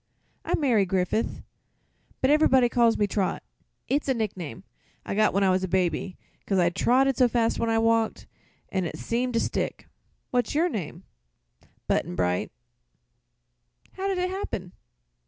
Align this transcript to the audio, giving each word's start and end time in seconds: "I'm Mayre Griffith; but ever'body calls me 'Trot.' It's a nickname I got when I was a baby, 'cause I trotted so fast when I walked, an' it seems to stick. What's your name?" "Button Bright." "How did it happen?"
"I'm 0.43 0.59
Mayre 0.59 0.83
Griffith; 0.83 1.43
but 2.21 2.31
ever'body 2.31 2.69
calls 2.69 2.97
me 2.97 3.05
'Trot.' 3.05 3.43
It's 3.87 4.07
a 4.09 4.15
nickname 4.15 4.63
I 5.05 5.13
got 5.13 5.31
when 5.31 5.43
I 5.43 5.51
was 5.51 5.63
a 5.63 5.67
baby, 5.67 6.17
'cause 6.47 6.57
I 6.57 6.71
trotted 6.71 7.17
so 7.17 7.27
fast 7.27 7.59
when 7.59 7.69
I 7.69 7.77
walked, 7.77 8.25
an' 8.69 8.85
it 8.85 8.97
seems 8.97 9.33
to 9.33 9.39
stick. 9.39 9.87
What's 10.31 10.55
your 10.55 10.69
name?" 10.69 11.03
"Button 11.85 12.15
Bright." 12.15 12.51
"How 13.91 14.07
did 14.07 14.17
it 14.17 14.31
happen?" 14.31 14.71